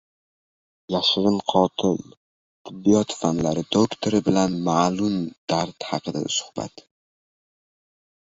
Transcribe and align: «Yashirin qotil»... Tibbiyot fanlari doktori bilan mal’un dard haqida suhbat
«Yashirin 0.93 1.35
qotil»... 1.51 1.99
Tibbiyot 2.69 3.09
fanlari 3.19 3.63
doktori 3.75 4.23
bilan 4.29 4.57
mal’un 4.69 5.17
dard 5.51 5.77
haqida 5.91 6.25
suhbat 6.39 6.73